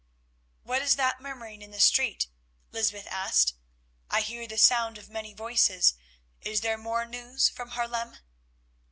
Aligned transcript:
"What 0.63 0.81
is 0.81 0.95
that 0.95 1.21
murmuring 1.21 1.61
in 1.61 1.69
the 1.69 1.79
street?" 1.79 2.25
Lysbeth 2.71 3.05
asked. 3.05 3.53
"I 4.09 4.21
hear 4.21 4.47
the 4.47 4.57
sound 4.57 4.97
of 4.97 5.09
many 5.11 5.31
voices. 5.35 5.93
Is 6.41 6.61
there 6.61 6.75
more 6.79 7.05
news 7.05 7.49
from 7.49 7.69
Haarlem?" 7.73 8.17